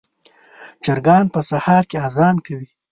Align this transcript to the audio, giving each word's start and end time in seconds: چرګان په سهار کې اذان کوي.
چرګان 0.83 1.25
په 1.33 1.39
سهار 1.49 1.83
کې 1.89 1.97
اذان 2.07 2.35
کوي. 2.45 2.67